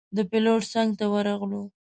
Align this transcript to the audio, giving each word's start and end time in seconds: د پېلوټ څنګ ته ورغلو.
د 0.15 0.17
پېلوټ 0.29 0.61
څنګ 0.73 0.89
ته 0.99 1.05
ورغلو. 1.13 1.63